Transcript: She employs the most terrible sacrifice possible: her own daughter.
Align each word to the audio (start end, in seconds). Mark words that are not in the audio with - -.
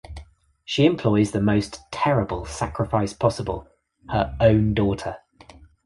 She 0.65 0.87
employs 0.87 1.29
the 1.29 1.39
most 1.39 1.79
terrible 1.91 2.43
sacrifice 2.45 3.13
possible: 3.13 3.67
her 4.09 4.35
own 4.39 4.73
daughter. 4.73 5.17